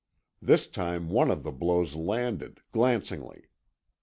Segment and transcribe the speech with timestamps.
[0.41, 3.45] This time one of the blows landed, glancingly.